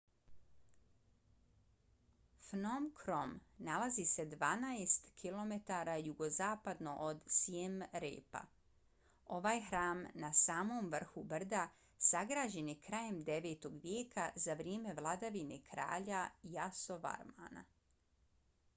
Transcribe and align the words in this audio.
phnom 2.45 2.85
krom 2.99 3.33
nalazi 3.67 4.05
se 4.11 4.23
12 4.31 5.09
km 5.23 5.53
jugozapadno 6.07 6.95
od 7.09 7.21
siem 7.35 7.75
reapa. 8.05 8.41
ovaj 9.37 9.61
hram 9.67 10.01
na 10.25 10.33
samom 10.41 10.89
vrhu 10.95 11.25
brda 11.35 11.61
sagrađen 12.07 12.73
je 12.73 12.77
krajem 12.89 13.23
9. 13.29 13.69
vijeka 13.87 14.29
za 14.47 14.57
vrijeme 14.63 14.97
vladavine 15.03 15.61
kralja 15.71 16.25
yasovarmana 16.57 17.65